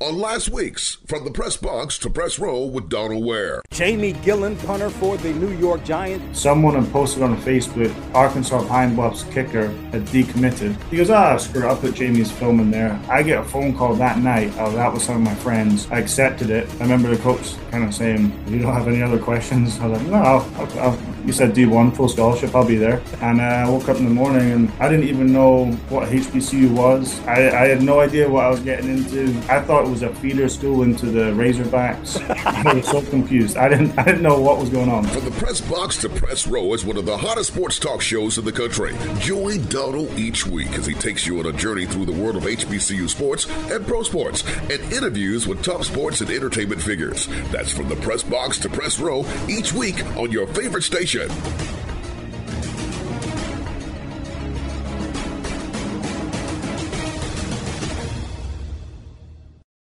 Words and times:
on 0.00 0.18
last 0.18 0.48
week's 0.48 0.96
From 1.06 1.24
the 1.24 1.30
Press 1.30 1.58
Box 1.58 1.98
to 1.98 2.08
Press 2.08 2.38
Row 2.38 2.64
with 2.64 2.88
Donald 2.88 3.22
Ware. 3.22 3.60
Jamie 3.70 4.14
Gillan, 4.14 4.56
punter 4.66 4.88
for 4.88 5.18
the 5.18 5.32
New 5.34 5.50
York 5.58 5.84
Giants. 5.84 6.40
Someone 6.40 6.74
had 6.74 6.90
posted 6.90 7.22
on 7.22 7.36
Facebook, 7.42 7.94
Arkansas 8.14 8.66
Pine 8.66 8.94
Bluffs 8.94 9.24
kicker 9.24 9.68
had 9.92 10.06
decommitted. 10.06 10.74
He 10.84 10.96
goes, 10.96 11.10
ah, 11.10 11.36
screw 11.36 11.64
it, 11.64 11.66
I'll 11.66 11.76
put 11.76 11.94
Jamie's 11.94 12.32
film 12.32 12.60
in 12.60 12.70
there. 12.70 12.98
I 13.10 13.22
get 13.22 13.40
a 13.40 13.44
phone 13.44 13.76
call 13.76 13.94
that 13.96 14.18
night. 14.18 14.56
I 14.56 14.64
was 14.64 14.76
out 14.76 14.94
with 14.94 15.02
some 15.02 15.16
of 15.16 15.22
my 15.22 15.34
friends. 15.34 15.86
I 15.90 15.98
accepted 15.98 16.48
it. 16.48 16.66
I 16.76 16.82
remember 16.84 17.14
the 17.14 17.22
coach 17.22 17.54
kind 17.70 17.84
of 17.84 17.94
saying, 17.94 18.32
you 18.48 18.58
don't 18.60 18.72
have 18.72 18.88
any 18.88 19.02
other 19.02 19.18
questions? 19.18 19.78
I 19.80 19.86
was 19.86 20.00
like, 20.00 20.10
no, 20.10 20.16
I'll, 20.16 20.50
I'll, 20.56 20.80
I'll. 20.80 20.98
you 21.26 21.32
said 21.34 21.54
D1, 21.54 21.94
full 21.94 22.08
scholarship, 22.08 22.54
I'll 22.54 22.66
be 22.66 22.76
there. 22.76 23.02
And 23.20 23.40
uh, 23.40 23.44
I 23.44 23.68
woke 23.68 23.88
up 23.90 23.98
in 23.98 24.04
the 24.04 24.10
morning 24.10 24.50
and 24.52 24.70
I 24.80 24.88
didn't 24.88 25.08
even 25.08 25.30
know 25.30 25.66
what 25.90 26.08
HBCU 26.08 26.70
was. 26.70 27.20
I, 27.26 27.50
I 27.50 27.68
had 27.68 27.82
no 27.82 28.00
idea 28.00 28.30
what 28.30 28.44
I 28.44 28.48
was 28.48 28.60
getting 28.60 28.88
into. 28.88 29.28
I 29.52 29.60
thought 29.60 29.84
it 29.84 29.89
was 29.90 30.02
a 30.02 30.14
feeder 30.16 30.48
school 30.48 30.82
into 30.82 31.06
the 31.06 31.32
Razorbacks. 31.32 32.20
I 32.46 32.74
was 32.74 32.86
so 32.86 33.02
confused. 33.02 33.56
I 33.56 33.68
didn't 33.68 33.98
I 33.98 34.04
didn't 34.04 34.22
know 34.22 34.40
what 34.40 34.58
was 34.58 34.70
going 34.70 34.88
on. 34.88 35.04
From 35.04 35.24
the 35.24 35.32
press 35.32 35.60
box 35.60 35.96
to 35.98 36.08
press 36.08 36.46
row 36.46 36.72
is 36.74 36.84
one 36.84 36.96
of 36.96 37.06
the 37.06 37.16
hottest 37.16 37.52
sports 37.52 37.78
talk 37.78 38.00
shows 38.00 38.38
in 38.38 38.44
the 38.44 38.52
country. 38.52 38.94
Join 39.18 39.66
Donald 39.66 40.10
each 40.18 40.46
week 40.46 40.70
as 40.72 40.86
he 40.86 40.94
takes 40.94 41.26
you 41.26 41.40
on 41.40 41.46
a 41.46 41.52
journey 41.52 41.86
through 41.86 42.06
the 42.06 42.12
world 42.12 42.36
of 42.36 42.44
HBCU 42.44 43.10
sports 43.10 43.46
and 43.70 43.84
pro 43.86 44.02
sports 44.04 44.44
and 44.70 44.80
interviews 44.92 45.46
with 45.46 45.62
top 45.62 45.84
sports 45.84 46.20
and 46.20 46.30
entertainment 46.30 46.80
figures. 46.80 47.26
That's 47.50 47.72
from 47.72 47.88
the 47.88 47.96
press 47.96 48.22
box 48.22 48.58
to 48.60 48.68
press 48.68 49.00
row 49.00 49.24
each 49.48 49.72
week 49.72 50.04
on 50.16 50.30
your 50.30 50.46
favorite 50.46 50.82
station. 50.82 51.28